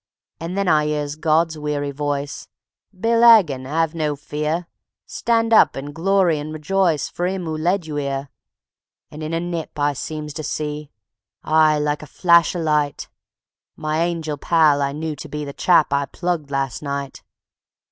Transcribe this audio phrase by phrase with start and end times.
[0.39, 2.47] And then I 'ears God's werry voice:
[2.99, 4.65] "Bill 'agan, 'ave no fear.
[5.05, 8.31] Stand up and glory and rejoice For 'im 'oo led you 'ere."
[9.11, 10.89] And in a nip I seemed to see:
[11.43, 13.09] Aye, like a flash o' light,
[13.77, 17.21] _My angel pal I knew to be The chap I plugged last night.